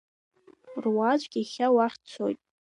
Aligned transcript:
Руаӡәк 0.83 1.33
иахьа 1.37 1.67
уахь 1.75 1.97
дцоит. 2.01 2.39